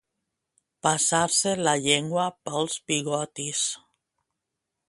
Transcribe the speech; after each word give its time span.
Passar-se 0.87 1.53
la 1.69 1.75
llengua 1.85 2.25
pels 2.49 2.81
bigotis. 2.93 3.65